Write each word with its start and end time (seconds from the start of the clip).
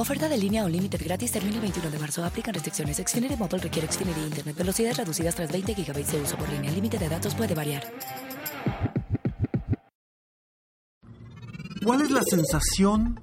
Oferta 0.00 0.30
de 0.30 0.38
línea 0.38 0.64
o 0.64 0.68
límite 0.68 0.96
gratis 0.96 1.30
termina 1.30 1.56
el 1.56 1.60
21 1.60 1.90
de 1.90 1.98
marzo. 1.98 2.24
Aplican 2.24 2.54
restricciones. 2.54 2.96
Xfinity 2.96 3.36
Mobile 3.36 3.58
requiere 3.58 3.86
Xfinity 3.86 4.20
Internet. 4.20 4.56
Velocidades 4.56 4.96
reducidas 4.96 5.34
tras 5.34 5.52
20 5.52 5.74
GB 5.74 6.06
de 6.06 6.20
uso 6.22 6.38
por 6.38 6.48
línea. 6.48 6.70
El 6.70 6.76
límite 6.76 6.96
de 6.96 7.06
datos 7.06 7.34
puede 7.34 7.54
variar. 7.54 7.82
¿Cuál 11.84 12.00
es 12.00 12.10
la 12.10 12.22
sensación 12.22 13.20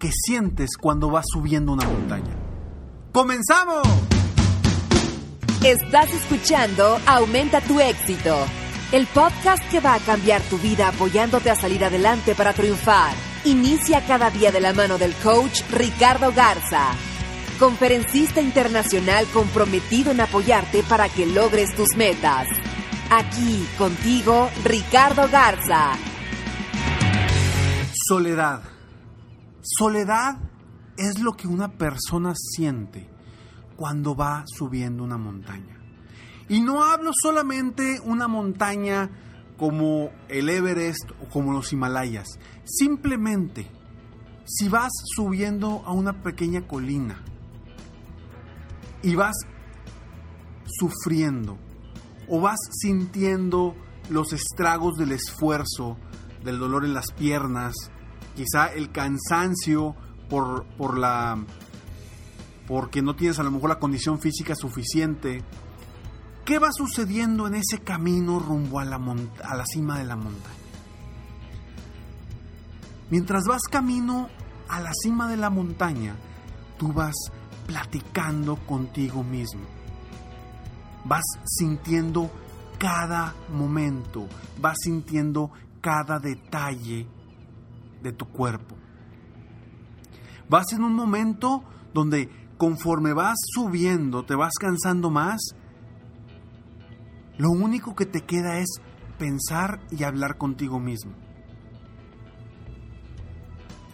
que 0.00 0.10
sientes 0.12 0.70
cuando 0.76 1.08
vas 1.08 1.24
subiendo 1.32 1.70
una 1.70 1.86
montaña? 1.86 2.34
¡Comenzamos! 3.12 3.86
Estás 5.64 6.12
escuchando 6.12 6.98
Aumenta 7.06 7.60
tu 7.60 7.78
éxito, 7.78 8.36
el 8.90 9.06
podcast 9.06 9.62
que 9.70 9.78
va 9.78 9.94
a 9.94 10.00
cambiar 10.00 10.42
tu 10.42 10.58
vida 10.58 10.88
apoyándote 10.88 11.48
a 11.48 11.54
salir 11.54 11.84
adelante 11.84 12.34
para 12.34 12.52
triunfar. 12.52 13.27
Inicia 13.44 14.04
cada 14.04 14.30
día 14.30 14.50
de 14.50 14.60
la 14.60 14.72
mano 14.72 14.98
del 14.98 15.14
coach 15.14 15.62
Ricardo 15.70 16.32
Garza, 16.32 16.88
conferencista 17.60 18.40
internacional 18.40 19.26
comprometido 19.32 20.10
en 20.10 20.20
apoyarte 20.20 20.82
para 20.82 21.08
que 21.08 21.24
logres 21.24 21.74
tus 21.76 21.96
metas. 21.96 22.48
Aquí 23.10 23.64
contigo, 23.78 24.50
Ricardo 24.64 25.28
Garza. 25.30 25.92
Soledad. 27.94 28.62
Soledad 29.62 30.38
es 30.96 31.20
lo 31.20 31.34
que 31.34 31.46
una 31.46 31.68
persona 31.68 32.34
siente 32.34 33.08
cuando 33.76 34.16
va 34.16 34.44
subiendo 34.46 35.04
una 35.04 35.16
montaña. 35.16 35.78
Y 36.48 36.60
no 36.60 36.82
hablo 36.82 37.12
solamente 37.14 38.00
una 38.04 38.26
montaña 38.26 39.08
como 39.58 40.10
el 40.28 40.48
Everest 40.48 41.10
o 41.22 41.28
como 41.28 41.52
los 41.52 41.72
Himalayas. 41.72 42.38
Simplemente, 42.64 43.66
si 44.46 44.68
vas 44.68 44.92
subiendo 45.14 45.82
a 45.84 45.92
una 45.92 46.22
pequeña 46.22 46.66
colina 46.66 47.22
y 49.02 49.14
vas 49.14 49.36
sufriendo 50.64 51.58
o 52.28 52.40
vas 52.40 52.58
sintiendo 52.80 53.74
los 54.08 54.32
estragos 54.32 54.96
del 54.96 55.12
esfuerzo, 55.12 55.98
del 56.42 56.58
dolor 56.58 56.84
en 56.84 56.94
las 56.94 57.10
piernas, 57.12 57.74
quizá 58.36 58.72
el 58.72 58.90
cansancio 58.92 59.96
por, 60.30 60.64
por 60.76 60.96
la 60.96 61.38
porque 62.68 63.00
no 63.00 63.16
tienes 63.16 63.38
a 63.38 63.42
lo 63.42 63.50
mejor 63.50 63.70
la 63.70 63.78
condición 63.78 64.20
física 64.20 64.54
suficiente. 64.54 65.42
¿Qué 66.48 66.58
va 66.58 66.72
sucediendo 66.72 67.46
en 67.46 67.56
ese 67.56 67.80
camino 67.80 68.38
rumbo 68.38 68.80
a 68.80 68.84
la, 68.86 68.96
a 68.96 69.54
la 69.54 69.66
cima 69.66 69.98
de 69.98 70.06
la 70.06 70.16
montaña? 70.16 70.56
Mientras 73.10 73.44
vas 73.44 73.60
camino 73.70 74.30
a 74.66 74.80
la 74.80 74.90
cima 74.94 75.28
de 75.28 75.36
la 75.36 75.50
montaña, 75.50 76.16
tú 76.78 76.90
vas 76.94 77.14
platicando 77.66 78.56
contigo 78.64 79.22
mismo. 79.22 79.60
Vas 81.04 81.22
sintiendo 81.44 82.30
cada 82.78 83.34
momento, 83.52 84.26
vas 84.58 84.78
sintiendo 84.82 85.50
cada 85.82 86.18
detalle 86.18 87.06
de 88.02 88.12
tu 88.12 88.24
cuerpo. 88.24 88.74
Vas 90.48 90.72
en 90.72 90.82
un 90.82 90.94
momento 90.94 91.62
donde 91.92 92.30
conforme 92.56 93.12
vas 93.12 93.36
subiendo, 93.52 94.24
te 94.24 94.34
vas 94.34 94.54
cansando 94.58 95.10
más, 95.10 95.54
lo 97.38 97.50
único 97.50 97.94
que 97.94 98.04
te 98.04 98.22
queda 98.22 98.58
es 98.58 98.80
pensar 99.18 99.80
y 99.90 100.02
hablar 100.04 100.36
contigo 100.36 100.80
mismo. 100.80 101.12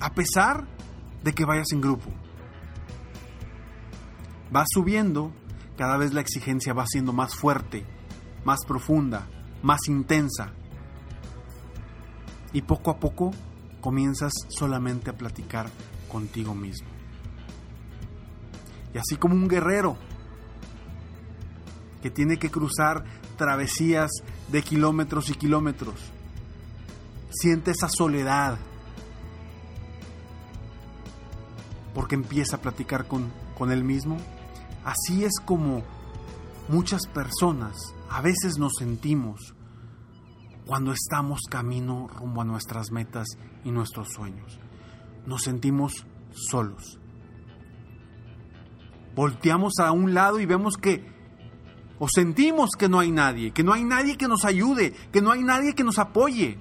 A 0.01 0.15
pesar 0.15 0.67
de 1.23 1.33
que 1.33 1.45
vayas 1.45 1.73
en 1.73 1.81
grupo. 1.81 2.11
Vas 4.51 4.69
subiendo, 4.73 5.33
cada 5.77 5.97
vez 5.97 6.13
la 6.13 6.21
exigencia 6.21 6.75
va 6.75 6.87
siendo 6.87 7.13
más 7.13 7.35
fuerte, 7.35 7.85
más 8.45 8.61
profunda, 8.67 9.27
más 9.63 9.89
intensa. 9.89 10.53
Y 12.53 12.63
poco 12.63 12.91
a 12.91 12.99
poco 12.99 13.33
comienzas 13.81 14.33
solamente 14.49 15.11
a 15.11 15.17
platicar 15.17 15.69
contigo 16.11 16.55
mismo. 16.55 16.89
Y 18.95 18.99
así 18.99 19.17
como 19.17 19.35
un 19.35 19.49
guerrero 19.49 19.97
que 22.01 22.11
tiene 22.11 22.39
que 22.39 22.51
cruzar 22.51 23.05
travesías 23.37 24.11
de 24.49 24.63
kilómetros 24.63 25.31
y 25.31 25.35
kilómetros, 25.35 25.95
siente 27.31 27.73
esa 27.73 27.89
soledad 27.89 28.59
porque 31.95 32.17
empieza 32.17 32.57
a 32.57 32.61
platicar 32.61 33.07
con, 33.07 33.33
con 33.57 33.71
él 33.71 33.85
mismo. 33.85 34.17
Así 34.85 35.25
es 35.25 35.35
como 35.45 35.83
muchas 36.69 37.07
personas 37.07 37.77
a 38.11 38.21
veces 38.21 38.59
nos 38.59 38.75
sentimos 38.79 39.55
cuando 40.67 40.93
estamos 40.93 41.41
camino 41.51 42.09
rumbo 42.09 42.43
a 42.43 42.45
nuestras 42.45 42.91
metas 42.91 43.27
y 43.65 43.71
nuestros 43.71 44.09
sueños. 44.13 44.59
Nos 45.27 45.43
sentimos 45.43 46.07
solos. 46.33 46.99
Volteamos 49.15 49.75
a 49.79 49.93
un 49.93 50.15
lado 50.15 50.41
y 50.41 50.47
vemos 50.47 50.77
que, 50.77 51.14
o 51.99 52.09
sentimos 52.09 52.71
que 52.79 52.89
no 52.89 52.99
hay 52.99 53.11
nadie, 53.11 53.53
que 53.53 53.63
no 53.63 53.73
hay 53.73 53.85
nadie 53.85 54.17
que 54.17 54.29
nos 54.29 54.45
ayude, 54.45 54.93
que 55.13 55.21
no 55.21 55.31
hay 55.31 55.43
nadie 55.43 55.75
que 55.75 55.85
nos 55.85 55.99
apoye. 55.99 56.59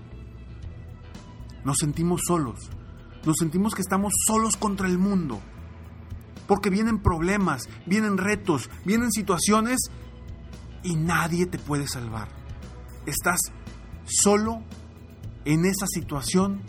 Nos 1.64 1.78
sentimos 1.80 2.22
solos. 2.28 2.70
Nos 3.26 3.38
sentimos 3.40 3.74
que 3.74 3.82
estamos 3.82 4.14
solos 4.28 4.58
contra 4.58 4.88
el 4.88 4.98
mundo. 4.98 5.40
Porque 6.48 6.70
vienen 6.70 7.00
problemas, 7.00 7.70
vienen 7.86 8.18
retos, 8.18 8.70
vienen 8.86 9.12
situaciones 9.12 9.80
y 10.84 10.96
nadie 10.96 11.46
te 11.46 11.58
puede 11.58 11.88
salvar. 11.88 12.28
Estás 13.06 13.40
solo 14.06 14.62
en 15.46 15.66
esa 15.66 15.88
situación 15.88 16.62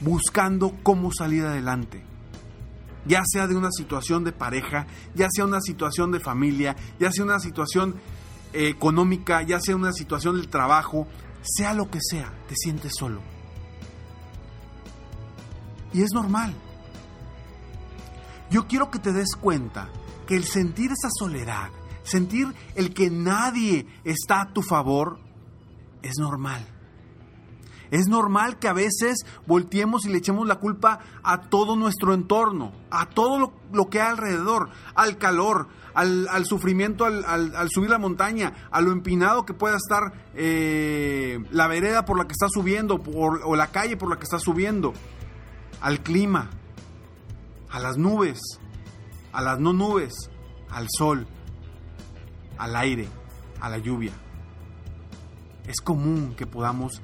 buscando 0.00 0.76
cómo 0.82 1.12
salir 1.12 1.44
adelante. 1.44 2.04
Ya 3.06 3.22
sea 3.26 3.46
de 3.46 3.56
una 3.56 3.70
situación 3.70 4.24
de 4.24 4.32
pareja, 4.32 4.86
ya 5.14 5.28
sea 5.30 5.44
una 5.44 5.60
situación 5.60 6.10
de 6.10 6.20
familia, 6.20 6.76
ya 6.98 7.12
sea 7.12 7.24
una 7.24 7.38
situación 7.38 7.96
eh, 8.52 8.68
económica, 8.68 9.42
ya 9.42 9.60
sea 9.60 9.76
una 9.76 9.92
situación 9.92 10.36
del 10.36 10.48
trabajo, 10.48 11.06
sea 11.42 11.74
lo 11.74 11.90
que 11.90 11.98
sea, 12.00 12.32
te 12.48 12.54
sientes 12.56 12.92
solo. 12.98 13.20
Y 15.92 16.02
es 16.02 16.10
normal. 16.12 16.54
Yo 18.50 18.66
quiero 18.66 18.90
que 18.90 18.98
te 18.98 19.12
des 19.12 19.36
cuenta 19.36 19.90
que 20.26 20.36
el 20.36 20.44
sentir 20.44 20.90
esa 20.90 21.08
soledad, 21.10 21.70
sentir 22.02 22.54
el 22.74 22.94
que 22.94 23.10
nadie 23.10 23.86
está 24.04 24.42
a 24.42 24.52
tu 24.52 24.62
favor, 24.62 25.18
es 26.02 26.14
normal. 26.18 26.73
Es 27.94 28.08
normal 28.08 28.58
que 28.58 28.66
a 28.66 28.72
veces 28.72 29.24
volteemos 29.46 30.04
y 30.04 30.08
le 30.08 30.18
echemos 30.18 30.48
la 30.48 30.56
culpa 30.56 30.98
a 31.22 31.42
todo 31.42 31.76
nuestro 31.76 32.12
entorno, 32.12 32.72
a 32.90 33.06
todo 33.06 33.54
lo, 33.72 33.88
que 33.88 34.00
hay 34.00 34.08
alrededor, 34.10 34.70
al 34.96 35.16
calor, 35.16 35.68
al, 35.94 36.44
sufrimiento 36.44 37.04
al, 37.04 37.68
subir 37.70 37.90
la 37.90 37.98
montaña, 37.98 38.68
a 38.72 38.80
lo 38.80 38.90
empinado 38.90 39.46
que 39.46 39.54
pueda 39.54 39.76
estar 39.76 40.12
eh, 40.34 41.38
la 41.52 41.68
vereda 41.68 42.04
por 42.04 42.18
la 42.18 42.24
que 42.24 42.32
está 42.32 42.48
subiendo 42.48 43.00
o 43.14 43.54
la 43.54 43.68
calle 43.68 43.96
por 43.96 44.10
la 44.10 44.16
que 44.16 44.24
está 44.24 44.40
subiendo, 44.40 44.92
al 45.80 46.00
clima, 46.00 46.50
a 47.70 47.78
las 47.78 47.96
nubes, 47.96 48.40
a 49.32 49.40
las 49.40 49.60
no 49.60 49.72
nubes, 49.72 50.14
al 50.68 50.88
sol, 50.98 51.28
al 52.58 52.74
aire, 52.74 53.08
a 53.60 53.68
la 53.68 53.78
lluvia. 53.78 54.14
es 55.68 55.80
común 55.80 56.34
que 56.36 56.44
podamos 56.44 57.00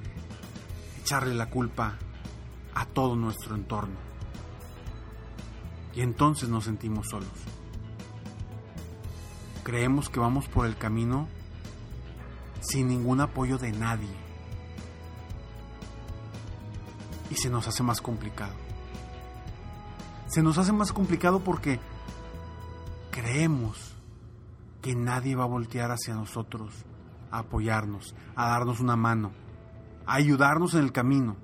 echarle 1.10 1.34
la 1.34 1.50
culpa 1.50 1.96
a 2.72 2.86
todo 2.86 3.16
nuestro 3.16 3.56
entorno. 3.56 3.96
Y 5.92 6.02
entonces 6.02 6.48
nos 6.48 6.66
sentimos 6.66 7.08
solos. 7.08 7.28
Creemos 9.64 10.08
que 10.08 10.20
vamos 10.20 10.46
por 10.46 10.66
el 10.66 10.76
camino 10.76 11.26
sin 12.60 12.86
ningún 12.86 13.20
apoyo 13.20 13.58
de 13.58 13.72
nadie. 13.72 14.14
Y 17.28 17.34
se 17.34 17.50
nos 17.50 17.66
hace 17.66 17.82
más 17.82 18.00
complicado. 18.00 18.54
Se 20.28 20.44
nos 20.44 20.58
hace 20.58 20.70
más 20.70 20.92
complicado 20.92 21.40
porque 21.40 21.80
creemos 23.10 23.96
que 24.80 24.94
nadie 24.94 25.34
va 25.34 25.42
a 25.42 25.48
voltear 25.48 25.90
hacia 25.90 26.14
nosotros 26.14 26.72
a 27.32 27.40
apoyarnos, 27.40 28.14
a 28.36 28.46
darnos 28.46 28.78
una 28.78 28.94
mano, 28.94 29.32
a 30.10 30.16
ayudarnos 30.16 30.74
en 30.74 30.80
el 30.80 30.90
camino, 30.90 31.36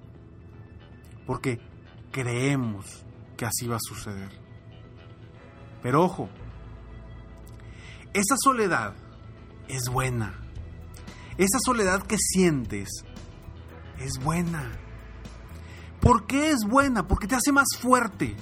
porque 1.24 1.60
creemos 2.10 3.06
que 3.36 3.46
así 3.46 3.68
va 3.68 3.76
a 3.76 3.80
suceder. 3.80 4.28
Pero 5.84 6.02
ojo, 6.02 6.28
esa 8.12 8.34
soledad 8.42 8.94
es 9.68 9.88
buena. 9.88 10.34
Esa 11.38 11.58
soledad 11.64 12.02
que 12.02 12.16
sientes 12.18 12.88
es 14.00 14.18
buena. 14.18 14.72
¿Por 16.00 16.26
qué 16.26 16.50
es 16.50 16.64
buena? 16.66 17.06
Porque 17.06 17.28
te 17.28 17.36
hace 17.36 17.52
más 17.52 17.68
fuerte. 17.78 18.34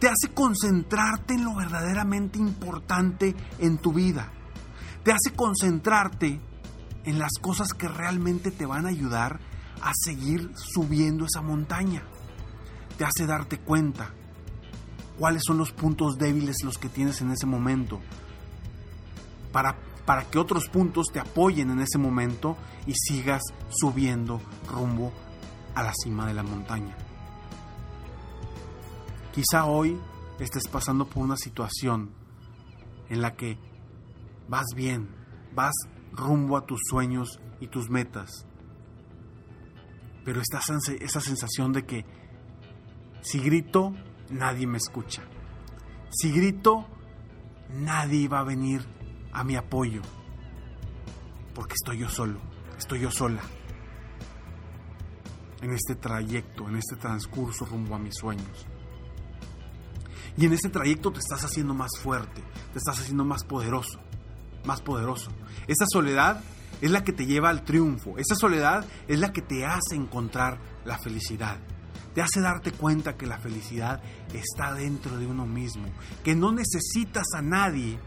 Te 0.00 0.08
hace 0.08 0.34
concentrarte 0.34 1.34
en 1.34 1.44
lo 1.44 1.54
verdaderamente 1.54 2.40
importante 2.40 3.36
en 3.60 3.78
tu 3.78 3.92
vida. 3.92 4.32
Te 5.04 5.12
hace 5.12 5.36
concentrarte 5.36 6.40
en 7.04 7.18
las 7.20 7.32
cosas 7.40 7.74
que 7.74 7.86
realmente 7.86 8.50
te 8.50 8.66
van 8.66 8.86
a 8.86 8.88
ayudar 8.88 9.51
a 9.80 9.92
seguir 9.94 10.50
subiendo 10.54 11.24
esa 11.24 11.40
montaña. 11.40 12.02
Te 12.98 13.04
hace 13.04 13.26
darte 13.26 13.58
cuenta 13.58 14.12
cuáles 15.18 15.42
son 15.46 15.58
los 15.58 15.72
puntos 15.72 16.18
débiles 16.18 16.56
los 16.64 16.78
que 16.78 16.88
tienes 16.88 17.20
en 17.20 17.30
ese 17.30 17.46
momento. 17.46 18.00
Para, 19.52 19.76
para 20.04 20.24
que 20.24 20.38
otros 20.38 20.68
puntos 20.68 21.06
te 21.12 21.20
apoyen 21.20 21.70
en 21.70 21.80
ese 21.80 21.98
momento 21.98 22.56
y 22.86 22.94
sigas 22.94 23.42
subiendo 23.70 24.40
rumbo 24.70 25.12
a 25.74 25.82
la 25.82 25.92
cima 25.94 26.26
de 26.26 26.34
la 26.34 26.42
montaña. 26.42 26.96
Quizá 29.32 29.64
hoy 29.64 29.98
estés 30.38 30.68
pasando 30.68 31.06
por 31.06 31.22
una 31.22 31.36
situación 31.36 32.10
en 33.08 33.22
la 33.22 33.34
que 33.34 33.58
vas 34.48 34.66
bien, 34.74 35.08
vas 35.54 35.72
rumbo 36.12 36.56
a 36.56 36.66
tus 36.66 36.80
sueños 36.90 37.40
y 37.60 37.68
tus 37.68 37.88
metas. 37.88 38.46
Pero 40.24 40.40
está 40.40 40.60
esa 41.00 41.20
sensación 41.20 41.72
de 41.72 41.84
que 41.84 42.04
si 43.22 43.40
grito, 43.40 43.94
nadie 44.30 44.66
me 44.66 44.78
escucha. 44.78 45.22
Si 46.10 46.30
grito, 46.30 46.86
nadie 47.70 48.28
va 48.28 48.40
a 48.40 48.44
venir 48.44 48.84
a 49.32 49.44
mi 49.44 49.56
apoyo. 49.56 50.02
Porque 51.54 51.74
estoy 51.74 51.98
yo 51.98 52.08
solo, 52.08 52.40
estoy 52.78 53.00
yo 53.00 53.10
sola. 53.10 53.42
En 55.60 55.72
este 55.72 55.94
trayecto, 55.94 56.68
en 56.68 56.76
este 56.76 56.96
transcurso 56.96 57.64
rumbo 57.64 57.94
a 57.94 57.98
mis 57.98 58.14
sueños. 58.14 58.66
Y 60.36 60.46
en 60.46 60.52
ese 60.54 60.70
trayecto 60.70 61.12
te 61.12 61.20
estás 61.20 61.44
haciendo 61.44 61.74
más 61.74 61.90
fuerte, 62.00 62.42
te 62.72 62.78
estás 62.78 62.98
haciendo 63.00 63.24
más 63.24 63.44
poderoso 63.44 64.00
más 64.64 64.80
poderoso. 64.80 65.30
Esa 65.66 65.84
soledad 65.90 66.42
es 66.82 66.90
la 66.90 67.04
que 67.04 67.12
te 67.12 67.24
lleva 67.24 67.48
al 67.48 67.62
triunfo. 67.62 68.18
Esa 68.18 68.34
soledad 68.34 68.84
es 69.06 69.18
la 69.20 69.32
que 69.32 69.40
te 69.40 69.64
hace 69.64 69.94
encontrar 69.94 70.58
la 70.84 70.98
felicidad. 70.98 71.56
Te 72.12 72.20
hace 72.20 72.40
darte 72.40 72.72
cuenta 72.72 73.16
que 73.16 73.26
la 73.26 73.38
felicidad 73.38 74.02
está 74.34 74.74
dentro 74.74 75.16
de 75.16 75.26
uno 75.26 75.46
mismo, 75.46 75.86
que 76.24 76.34
no 76.34 76.52
necesitas 76.52 77.24
a 77.36 77.40
nadie 77.40 77.98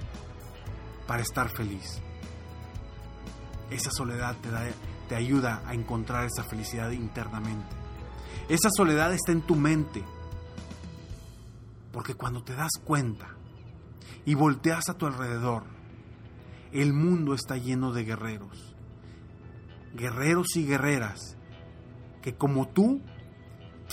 para 1.07 1.23
estar 1.23 1.49
feliz. 1.49 2.01
Esa 3.71 3.89
soledad 3.91 4.35
te, 4.41 4.51
da, 4.51 4.63
te 5.07 5.15
ayuda 5.15 5.63
a 5.65 5.73
encontrar 5.73 6.25
esa 6.25 6.43
felicidad 6.43 6.91
internamente. 6.91 7.75
Esa 8.49 8.69
soledad 8.69 9.13
está 9.13 9.31
en 9.31 9.41
tu 9.41 9.55
mente. 9.55 10.03
Porque 11.93 12.13
cuando 12.13 12.43
te 12.43 12.53
das 12.53 12.73
cuenta 12.83 13.29
y 14.25 14.35
volteas 14.35 14.89
a 14.89 14.95
tu 14.95 15.05
alrededor 15.05 15.74
el 16.75 16.91
mundo 16.91 17.33
está 17.33 17.55
lleno 17.55 17.93
de 17.93 18.03
guerreros. 18.03 18.75
Guerreros 19.93 20.57
y 20.57 20.65
guerreras 20.65 21.37
que 22.21 22.35
como 22.35 22.67
tú 22.67 23.01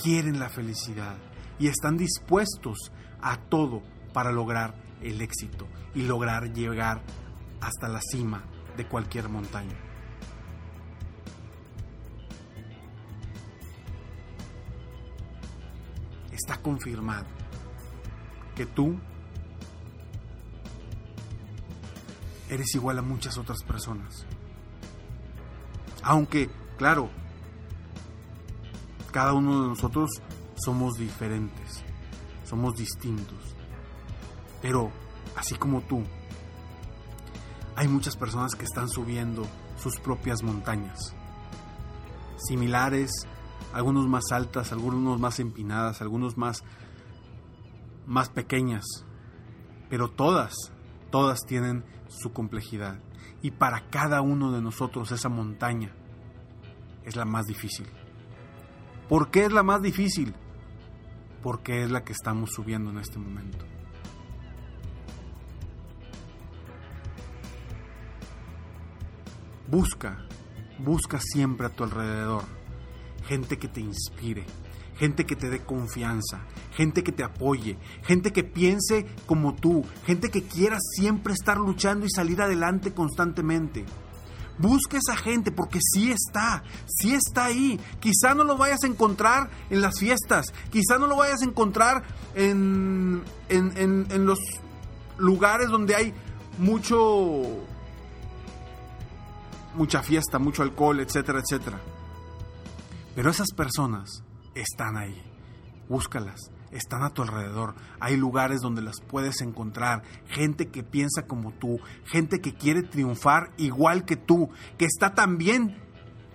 quieren 0.01 0.37
la 0.37 0.49
felicidad 0.49 1.15
y 1.59 1.67
están 1.67 1.95
dispuestos 1.95 2.91
a 3.21 3.37
todo 3.37 3.83
para 4.11 4.33
lograr 4.33 4.75
el 5.01 5.21
éxito 5.21 5.65
y 5.95 6.01
lograr 6.01 6.51
llegar 6.51 7.01
hasta 7.61 7.87
la 7.87 8.01
cima 8.01 8.43
de 8.75 8.85
cualquier 8.85 9.29
montaña. 9.29 9.79
Está 16.33 16.61
confirmado 16.61 17.27
que 18.55 18.65
tú 18.65 18.99
eres 22.53 22.75
igual 22.75 22.99
a 22.99 23.01
muchas 23.01 23.37
otras 23.37 23.63
personas. 23.63 24.25
Aunque, 26.03 26.49
claro, 26.77 27.09
cada 29.11 29.33
uno 29.33 29.61
de 29.61 29.67
nosotros 29.69 30.09
somos 30.55 30.95
diferentes, 30.95 31.83
somos 32.43 32.75
distintos. 32.75 33.55
Pero, 34.61 34.91
así 35.35 35.55
como 35.55 35.81
tú, 35.81 36.03
hay 37.75 37.87
muchas 37.87 38.15
personas 38.15 38.53
que 38.55 38.65
están 38.65 38.89
subiendo 38.89 39.47
sus 39.77 39.99
propias 39.99 40.43
montañas. 40.43 41.15
Similares, 42.37 43.11
algunos 43.73 44.07
más 44.07 44.25
altas, 44.31 44.71
algunos 44.71 45.19
más 45.19 45.39
empinadas, 45.39 46.01
algunos 46.01 46.37
más, 46.37 46.63
más 48.05 48.29
pequeñas. 48.29 48.83
Pero 49.89 50.09
todas, 50.09 50.53
todas 51.13 51.45
tienen 51.45 51.85
su 52.07 52.33
complejidad. 52.33 52.99
Y 53.43 53.51
para 53.51 53.87
cada 53.91 54.21
uno 54.21 54.51
de 54.51 54.63
nosotros 54.63 55.11
esa 55.11 55.29
montaña 55.29 55.93
es 57.03 57.15
la 57.15 57.23
más 57.23 57.45
difícil. 57.45 57.85
¿Por 59.07 59.29
qué 59.29 59.45
es 59.45 59.51
la 59.51 59.61
más 59.61 59.83
difícil? 59.83 60.33
Porque 61.43 61.83
es 61.83 61.91
la 61.91 62.03
que 62.03 62.13
estamos 62.13 62.49
subiendo 62.49 62.89
en 62.89 62.97
este 62.97 63.19
momento. 63.19 63.63
Busca, 69.67 70.17
busca 70.79 71.19
siempre 71.19 71.67
a 71.67 71.69
tu 71.69 71.83
alrededor 71.83 72.43
gente 73.27 73.59
que 73.59 73.67
te 73.67 73.81
inspire, 73.81 74.47
gente 74.97 75.25
que 75.25 75.35
te 75.35 75.49
dé 75.49 75.59
confianza, 75.59 76.41
gente 76.71 77.03
que 77.03 77.11
te 77.11 77.23
apoye, 77.23 77.77
gente 78.03 78.31
que 78.31 78.43
piense 78.43 79.05
como 79.25 79.55
tú, 79.55 79.85
gente 80.05 80.29
que 80.29 80.43
quiera 80.43 80.77
siempre 80.79 81.33
estar 81.33 81.57
luchando 81.57 82.05
y 82.05 82.09
salir 82.09 82.41
adelante 82.41 82.93
constantemente. 82.93 83.85
Busca 84.59 84.97
esa 84.97 85.17
gente 85.17 85.51
porque 85.51 85.79
sí 85.81 86.11
está, 86.11 86.63
sí 86.85 87.15
está 87.15 87.45
ahí. 87.45 87.79
Quizá 87.99 88.35
no 88.35 88.43
lo 88.43 88.55
vayas 88.55 88.83
a 88.83 88.87
encontrar 88.87 89.49
en 89.71 89.81
las 89.81 89.99
fiestas, 89.99 90.53
quizá 90.69 90.99
no 90.99 91.07
lo 91.07 91.15
vayas 91.15 91.41
a 91.41 91.45
encontrar 91.45 92.03
en, 92.35 93.23
en, 93.49 94.05
en 94.09 94.25
los 94.25 94.39
lugares 95.17 95.69
donde 95.69 95.95
hay 95.95 96.13
mucho 96.59 97.65
mucha 99.75 100.03
fiesta, 100.03 100.37
mucho 100.37 100.61
alcohol, 100.61 100.99
etcétera, 100.99 101.39
etcétera. 101.39 101.79
Pero 103.15 103.29
esas 103.29 103.51
personas 103.51 104.23
están 104.55 104.97
ahí. 104.97 105.21
Búscalas, 105.89 106.39
están 106.71 107.03
a 107.03 107.09
tu 107.09 107.21
alrededor. 107.21 107.75
Hay 107.99 108.17
lugares 108.17 108.61
donde 108.61 108.81
las 108.81 109.01
puedes 109.01 109.41
encontrar. 109.41 110.03
Gente 110.27 110.69
que 110.69 110.83
piensa 110.83 111.27
como 111.27 111.51
tú, 111.53 111.79
gente 112.05 112.39
que 112.39 112.53
quiere 112.53 112.83
triunfar 112.83 113.51
igual 113.57 114.05
que 114.05 114.15
tú, 114.15 114.49
que 114.77 114.85
está 114.85 115.13
también 115.13 115.77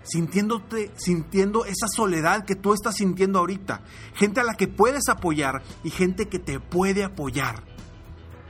sintiéndote, 0.03 0.93
sintiendo 0.97 1.65
esa 1.65 1.87
soledad 1.89 2.45
que 2.45 2.55
tú 2.55 2.73
estás 2.73 2.97
sintiendo 2.97 3.39
ahorita. 3.39 3.83
Gente 4.15 4.41
a 4.41 4.45
la 4.45 4.55
que 4.55 4.69
puedes 4.69 5.09
apoyar 5.09 5.63
y 5.85 5.91
gente 5.91 6.29
que 6.29 6.39
te 6.39 6.61
puede 6.61 7.05
apoyar. 7.05 7.65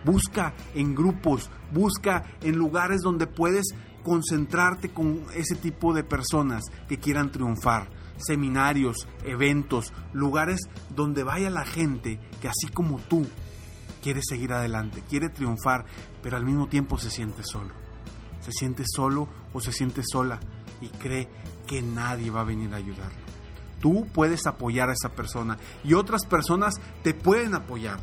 Busca 0.05 0.55
en 0.75 0.95
grupos, 0.95 1.51
busca 1.73 2.25
en 2.43 2.57
lugares 2.57 3.01
donde 3.03 3.27
puedes 3.27 3.67
concentrarte 4.05 4.91
con 4.91 5.25
ese 5.35 5.57
tipo 5.57 5.93
de 5.93 6.05
personas 6.05 6.63
que 6.89 6.99
quieran 6.99 7.33
triunfar 7.33 7.98
seminarios, 8.19 9.09
eventos, 9.25 9.93
lugares 10.13 10.61
donde 10.95 11.23
vaya 11.23 11.51
la 11.51 11.65
gente 11.65 12.21
que 12.41 12.49
así 12.49 12.69
como 12.73 12.99
tú 12.99 13.27
quiere 14.03 14.21
seguir 14.23 14.53
adelante, 14.53 15.03
quiere 15.09 15.29
triunfar, 15.29 15.85
pero 16.23 16.37
al 16.37 16.45
mismo 16.45 16.69
tiempo 16.69 16.99
se 16.99 17.11
siente 17.11 17.43
solo. 17.45 17.75
Se 18.41 18.53
siente 18.53 18.85
solo 18.87 19.29
o 19.53 19.61
se 19.61 19.73
siente 19.73 20.03
sola 20.05 20.41
y 20.81 20.89
cree 20.89 21.29
que 21.67 21.83
nadie 21.83 22.31
va 22.31 22.41
a 22.41 22.45
venir 22.45 22.73
a 22.73 22.79
ayudarlo. 22.79 23.19
Tú 23.81 24.07
puedes 24.13 24.47
apoyar 24.47 24.91
a 24.91 24.95
esa 24.95 25.11
persona 25.11 25.57
y 25.85 25.95
otras 25.95 26.25
personas 26.27 26.75
te 27.03 27.15
pueden 27.15 27.55
apoyar 27.55 28.01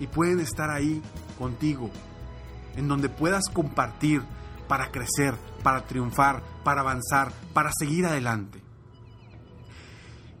y 0.00 0.06
pueden 0.06 0.40
estar 0.40 0.70
ahí 0.70 1.02
contigo, 1.38 1.90
en 2.76 2.88
donde 2.88 3.08
puedas 3.08 3.44
compartir 3.52 4.22
para 4.66 4.90
crecer, 4.90 5.34
para 5.62 5.86
triunfar, 5.86 6.42
para 6.64 6.80
avanzar, 6.80 7.32
para 7.52 7.70
seguir 7.78 8.06
adelante. 8.06 8.63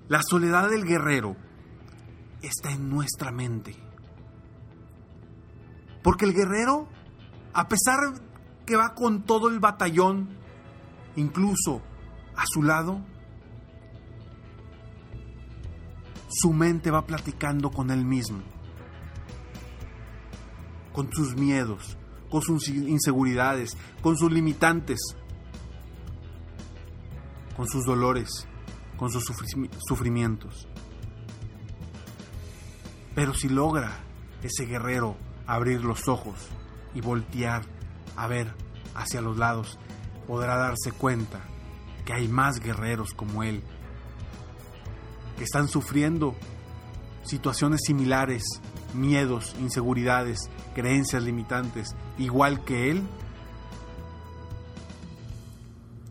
La 0.08 0.20
soledad 0.22 0.68
del 0.68 0.84
guerrero 0.84 1.36
está 2.42 2.72
en 2.72 2.90
nuestra 2.90 3.32
mente. 3.32 3.74
Porque 6.02 6.26
el 6.26 6.34
guerrero, 6.34 6.88
a 7.54 7.68
pesar 7.68 7.98
que 8.66 8.76
va 8.76 8.94
con 8.94 9.22
todo 9.22 9.48
el 9.48 9.60
batallón, 9.60 10.36
incluso 11.16 11.80
a 12.36 12.44
su 12.46 12.62
lado, 12.62 13.00
su 16.28 16.52
mente 16.52 16.90
va 16.90 17.06
platicando 17.06 17.70
con 17.70 17.90
él 17.90 18.04
mismo, 18.04 18.42
con 20.92 21.10
sus 21.12 21.34
miedos, 21.34 21.96
con 22.28 22.42
sus 22.42 22.68
inseguridades, 22.68 23.76
con 24.02 24.18
sus 24.18 24.30
limitantes, 24.30 24.98
con 27.56 27.66
sus 27.68 27.84
dolores, 27.84 28.46
con 28.96 29.10
sus 29.10 29.24
sufrimientos. 29.86 30.68
Pero 33.14 33.34
si 33.34 33.48
logra 33.48 33.92
ese 34.42 34.66
guerrero 34.66 35.16
abrir 35.46 35.84
los 35.84 36.08
ojos 36.08 36.48
y 36.94 37.00
voltear 37.00 37.62
a 38.16 38.26
ver 38.26 38.54
hacia 38.94 39.20
los 39.20 39.36
lados, 39.36 39.78
podrá 40.26 40.56
darse 40.56 40.92
cuenta 40.92 41.40
que 42.04 42.12
hay 42.12 42.28
más 42.28 42.60
guerreros 42.60 43.12
como 43.14 43.42
él, 43.42 43.62
que 45.36 45.44
están 45.44 45.68
sufriendo 45.68 46.34
situaciones 47.24 47.80
similares, 47.86 48.44
miedos, 48.94 49.54
inseguridades, 49.60 50.50
creencias 50.74 51.22
limitantes, 51.22 51.94
igual 52.18 52.64
que 52.64 52.90
él, 52.90 53.02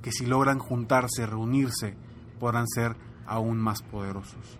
que 0.01 0.11
si 0.11 0.25
logran 0.25 0.59
juntarse, 0.59 1.25
reunirse, 1.25 1.95
podrán 2.43 2.67
ser 2.67 2.97
aún 3.25 3.57
más 3.57 3.81
poderosos. 3.83 4.59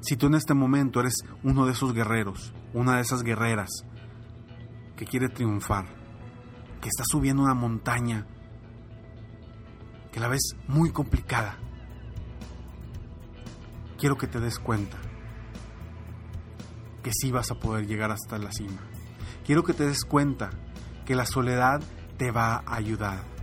Si 0.00 0.16
tú 0.16 0.28
en 0.28 0.36
este 0.36 0.54
momento 0.54 1.00
eres 1.00 1.16
uno 1.42 1.66
de 1.66 1.72
esos 1.72 1.92
guerreros, 1.92 2.54
una 2.72 2.96
de 2.96 3.02
esas 3.02 3.22
guerreras 3.22 3.68
que 4.96 5.04
quiere 5.04 5.28
triunfar, 5.28 5.84
que 6.80 6.88
está 6.88 7.02
subiendo 7.06 7.42
una 7.42 7.52
montaña, 7.52 8.26
que 10.12 10.18
la 10.18 10.28
ves 10.28 10.56
muy 10.66 10.92
complicada, 10.92 11.58
quiero 13.98 14.16
que 14.16 14.28
te 14.28 14.40
des 14.40 14.58
cuenta 14.58 14.96
que 17.02 17.10
sí 17.12 17.32
vas 17.32 17.50
a 17.50 17.56
poder 17.56 17.86
llegar 17.86 18.10
hasta 18.12 18.38
la 18.38 18.50
cima. 18.50 18.80
Quiero 19.44 19.62
que 19.62 19.74
te 19.74 19.84
des 19.84 20.06
cuenta 20.06 20.48
que 21.04 21.14
la 21.14 21.26
soledad 21.26 21.82
te 22.16 22.30
va 22.30 22.62
a 22.64 22.76
ayudar. 22.76 23.35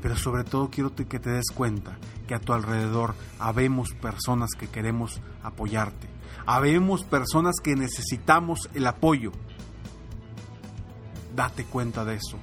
Pero 0.00 0.16
sobre 0.16 0.44
todo 0.44 0.70
quiero 0.70 0.94
que 0.94 1.18
te 1.18 1.30
des 1.30 1.50
cuenta 1.54 1.98
que 2.26 2.34
a 2.34 2.40
tu 2.40 2.52
alrededor 2.52 3.14
habemos 3.38 3.94
personas 3.94 4.50
que 4.58 4.68
queremos 4.68 5.20
apoyarte. 5.42 6.08
Habemos 6.46 7.04
personas 7.04 7.56
que 7.62 7.74
necesitamos 7.74 8.68
el 8.74 8.86
apoyo. 8.86 9.32
Date 11.34 11.64
cuenta 11.64 12.04
de 12.04 12.14
eso. 12.14 12.38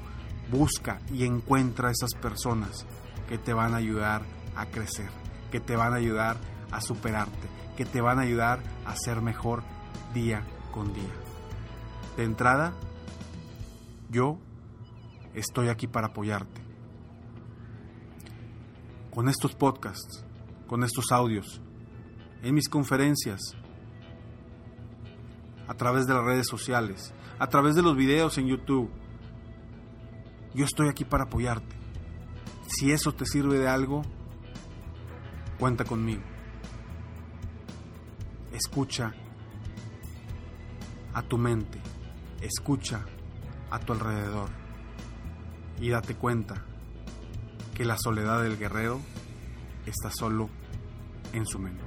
Busca 0.52 1.00
y 1.12 1.26
encuentra 1.26 1.92
esas 1.92 2.14
personas 2.14 2.86
que 3.30 3.38
te 3.38 3.54
van 3.54 3.74
a 3.74 3.78
ayudar 3.78 4.24
a 4.56 4.68
crecer, 4.68 5.10
que 5.52 5.60
te 5.60 5.76
van 5.76 5.94
a 5.94 5.98
ayudar 5.98 6.38
a 6.72 6.82
superarte, 6.82 7.48
que 7.78 7.86
te 7.86 8.02
van 8.02 8.20
a 8.20 8.24
ayudar 8.24 8.60
a 8.86 8.96
ser 8.96 9.22
mejor 9.22 9.64
día 10.14 10.46
con 10.72 10.94
día. 10.94 11.14
De 12.18 12.24
entrada, 12.26 12.74
yo 14.10 14.38
estoy 15.34 15.70
aquí 15.70 15.88
para 15.88 16.08
apoyarte 16.08 16.64
con 19.15 19.29
estos 19.29 19.55
podcasts, 19.55 20.25
con 20.67 20.84
estos 20.84 21.13
audios, 21.13 21.62
en 22.43 22.53
mis 22.53 22.67
conferencias, 22.67 23.39
a 25.69 25.74
través 25.74 26.05
de 26.05 26.13
las 26.13 26.25
redes 26.25 26.48
sociales, 26.48 27.13
a 27.39 27.48
través 27.48 27.75
de 27.75 27.81
los 27.81 27.95
videos 27.95 28.38
en 28.38 28.48
YouTube. 28.48 28.91
Yo 30.53 30.65
estoy 30.65 30.89
aquí 30.89 31.05
para 31.05 31.24
apoyarte. 31.24 31.75
Si 32.67 32.91
eso 32.91 33.13
te 33.13 33.25
sirve 33.25 33.57
de 33.57 33.69
algo, 33.69 34.01
cuenta 35.60 35.86
conmigo. 35.86 36.24
Escucha 38.51 39.13
a 41.13 41.22
tu 41.22 41.38
mente, 41.38 41.79
escucha 42.41 43.05
a 43.72 43.79
tu 43.79 43.93
alrededor 43.93 44.50
y 45.79 45.89
date 45.89 46.15
cuenta 46.15 46.65
que 47.75 47.86
la 47.86 47.98
soledad 48.00 48.41
del 48.41 48.58
guerrero 48.58 49.00
está 49.86 50.10
solo 50.10 50.50
en 51.34 51.46
su 51.46 51.60
mente. 51.60 51.84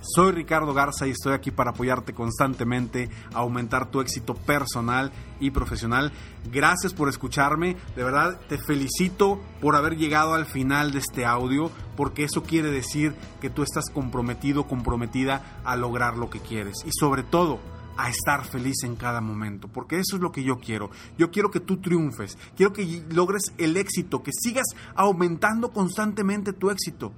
Soy 0.00 0.32
Ricardo 0.32 0.74
Garza 0.74 1.06
y 1.06 1.10
estoy 1.10 1.32
aquí 1.32 1.52
para 1.52 1.70
apoyarte 1.70 2.12
constantemente 2.12 3.08
aumentar 3.34 3.88
tu 3.88 4.00
éxito 4.00 4.34
personal 4.34 5.12
y 5.38 5.52
profesional. 5.52 6.10
Gracias 6.50 6.92
por 6.92 7.08
escucharme, 7.08 7.76
de 7.94 8.02
verdad 8.02 8.40
te 8.48 8.58
felicito 8.58 9.40
por 9.60 9.76
haber 9.76 9.96
llegado 9.96 10.34
al 10.34 10.46
final 10.46 10.90
de 10.90 10.98
este 10.98 11.24
audio, 11.24 11.70
porque 11.96 12.24
eso 12.24 12.42
quiere 12.42 12.72
decir 12.72 13.14
que 13.40 13.48
tú 13.48 13.62
estás 13.62 13.90
comprometido, 13.90 14.66
comprometida 14.66 15.60
a 15.62 15.76
lograr 15.76 16.16
lo 16.16 16.30
que 16.30 16.40
quieres. 16.40 16.78
Y 16.84 16.90
sobre 16.90 17.22
todo, 17.22 17.60
a 17.96 18.08
estar 18.08 18.44
feliz 18.44 18.84
en 18.84 18.96
cada 18.96 19.20
momento, 19.20 19.68
porque 19.68 19.96
eso 19.96 20.16
es 20.16 20.22
lo 20.22 20.32
que 20.32 20.42
yo 20.42 20.58
quiero. 20.58 20.90
Yo 21.18 21.30
quiero 21.30 21.50
que 21.50 21.60
tú 21.60 21.78
triunfes, 21.78 22.38
quiero 22.56 22.72
que 22.72 23.04
logres 23.10 23.52
el 23.58 23.76
éxito, 23.76 24.22
que 24.22 24.32
sigas 24.32 24.66
aumentando 24.94 25.72
constantemente 25.72 26.52
tu 26.52 26.70
éxito. 26.70 27.12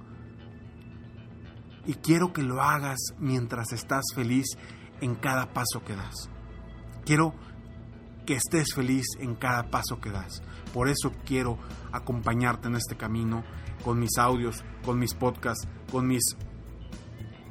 Y 1.85 1.93
quiero 1.95 2.33
que 2.33 2.41
lo 2.41 2.61
hagas 2.61 2.99
mientras 3.19 3.71
estás 3.71 4.03
feliz 4.15 4.47
en 5.01 5.15
cada 5.15 5.53
paso 5.53 5.83
que 5.85 5.95
das. 5.95 6.29
Quiero 7.05 7.33
que 8.25 8.35
estés 8.35 8.73
feliz 8.73 9.05
en 9.19 9.35
cada 9.35 9.69
paso 9.69 9.99
que 10.01 10.09
das. 10.09 10.41
Por 10.73 10.89
eso 10.89 11.11
quiero 11.25 11.57
acompañarte 11.91 12.67
en 12.67 12.75
este 12.75 12.97
camino 12.97 13.43
con 13.83 13.99
mis 13.99 14.17
audios, 14.17 14.63
con 14.83 14.97
mis 14.97 15.13
podcasts, 15.13 15.67
con 15.91 16.07
mis 16.07 16.35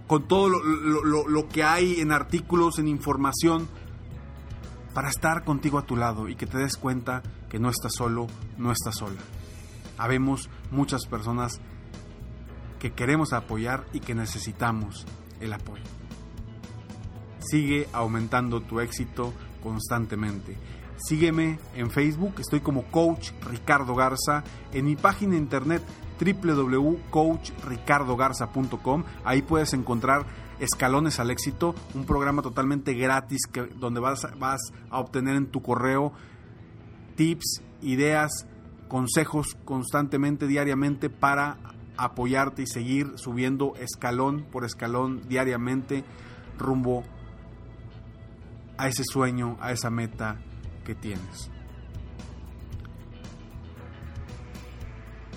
con 0.06 0.28
todo 0.28 0.48
lo, 0.48 1.48
que 1.48 1.64
hay 1.64 2.00
en 2.00 2.12
artículos, 2.12 2.78
en 2.78 2.88
información, 2.88 3.68
para 4.92 5.08
estar 5.08 5.44
contigo 5.44 5.78
a 5.78 5.86
tu 5.86 5.96
lado 5.96 6.28
y 6.28 6.36
que 6.36 6.46
te 6.46 6.58
des 6.58 6.76
cuenta 6.76 7.22
que 7.48 7.58
no 7.58 7.68
estás 7.68 7.94
solo, 7.94 8.26
no 8.58 8.70
estás 8.70 8.96
sola. 8.96 9.20
Habemos 9.98 10.50
muchas 10.70 11.06
personas 11.06 11.60
que 12.78 12.92
queremos 12.92 13.32
apoyar 13.32 13.86
y 13.92 14.00
que 14.00 14.14
necesitamos 14.14 15.06
el 15.40 15.52
apoyo. 15.52 15.82
Sigue 17.40 17.88
aumentando 17.92 18.60
tu 18.60 18.80
éxito 18.80 19.32
constantemente. 19.62 20.56
Sígueme 20.96 21.58
en 21.74 21.90
Facebook, 21.90 22.34
estoy 22.38 22.60
como 22.60 22.84
Coach 22.84 23.30
Ricardo 23.50 23.94
Garza, 23.94 24.44
en 24.72 24.84
mi 24.84 24.96
página 24.96 25.32
de 25.32 25.38
internet 25.38 25.82
www.coachricardogarza.com. 26.18 29.04
Ahí 29.24 29.42
puedes 29.42 29.74
encontrar 29.74 30.24
Escalones 30.60 31.18
al 31.18 31.30
Éxito, 31.30 31.74
un 31.94 32.06
programa 32.06 32.40
totalmente 32.40 32.94
gratis 32.94 33.42
que, 33.50 33.62
donde 33.62 34.00
vas, 34.00 34.26
vas 34.38 34.60
a 34.88 35.00
obtener 35.00 35.36
en 35.36 35.46
tu 35.46 35.62
correo 35.62 36.12
tips, 37.16 37.62
ideas, 37.82 38.46
consejos 38.88 39.56
constantemente, 39.64 40.46
diariamente 40.46 41.10
para 41.10 41.58
apoyarte 41.96 42.62
y 42.62 42.66
seguir 42.66 43.12
subiendo 43.16 43.74
escalón 43.76 44.46
por 44.50 44.64
escalón 44.64 45.22
diariamente 45.28 46.04
rumbo 46.58 47.04
a 48.76 48.88
ese 48.88 49.04
sueño, 49.04 49.56
a 49.60 49.72
esa 49.72 49.90
meta 49.90 50.38
que 50.84 50.94
tienes. 50.94 51.50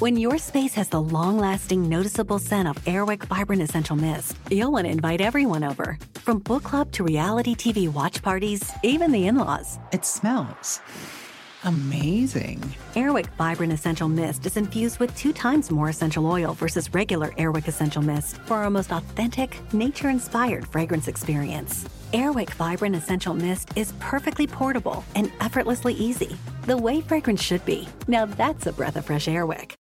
When 0.00 0.16
your 0.16 0.38
space 0.38 0.72
has 0.76 0.88
the 0.88 1.02
long 1.02 1.36
lasting, 1.36 1.86
noticeable 1.86 2.38
scent 2.38 2.66
of 2.66 2.82
Airwick 2.86 3.22
Vibrant 3.24 3.60
Essential 3.60 3.96
Mist, 3.96 4.34
you'll 4.50 4.72
want 4.72 4.86
to 4.86 4.90
invite 4.90 5.20
everyone 5.20 5.62
over. 5.62 5.98
From 6.14 6.38
book 6.38 6.62
club 6.62 6.90
to 6.92 7.04
reality 7.04 7.54
TV 7.54 7.86
watch 7.86 8.22
parties, 8.22 8.62
even 8.82 9.12
the 9.12 9.26
in 9.26 9.36
laws. 9.36 9.78
It 9.92 10.06
smells 10.06 10.80
amazing. 11.64 12.62
Airwick 12.94 13.26
Vibrant 13.36 13.74
Essential 13.74 14.08
Mist 14.08 14.46
is 14.46 14.56
infused 14.56 14.98
with 15.00 15.14
two 15.14 15.34
times 15.34 15.70
more 15.70 15.90
essential 15.90 16.26
oil 16.26 16.54
versus 16.54 16.94
regular 16.94 17.28
Airwick 17.32 17.68
Essential 17.68 18.00
Mist 18.00 18.38
for 18.46 18.56
our 18.56 18.70
most 18.70 18.92
authentic, 18.92 19.60
nature 19.74 20.08
inspired 20.08 20.66
fragrance 20.66 21.08
experience. 21.08 21.84
Airwick 22.14 22.50
Vibrant 22.54 22.96
Essential 22.96 23.34
Mist 23.34 23.68
is 23.76 23.92
perfectly 24.00 24.46
portable 24.46 25.04
and 25.14 25.30
effortlessly 25.40 25.92
easy, 25.92 26.38
the 26.64 26.78
way 26.78 27.02
fragrance 27.02 27.42
should 27.42 27.66
be. 27.66 27.86
Now 28.08 28.24
that's 28.24 28.66
a 28.66 28.72
breath 28.72 28.96
of 28.96 29.04
fresh 29.04 29.26
Airwick. 29.26 29.79